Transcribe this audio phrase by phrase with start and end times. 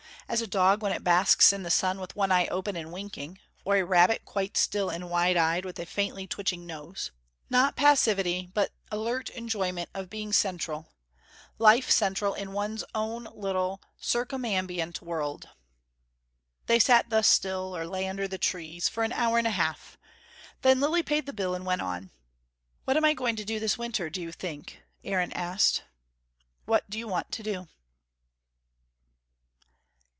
[0.27, 3.41] As a dog when it basks in the sun with one eye open and winking:
[3.65, 7.11] or a rabbit quite still and wide eyed, with a faintly twitching nose.
[7.49, 10.93] Not passivity, but alert enjoyment of being central,
[11.57, 15.49] life central in one's own little circumambient world.
[16.65, 19.97] They sat thus still or lay under the trees for an hour and a half.
[20.61, 22.09] Then Lilly paid the bill, and went on.
[22.85, 25.83] "What am I going to do this winter, do you think?" Aaron asked.
[26.63, 27.67] "What do you want to do?"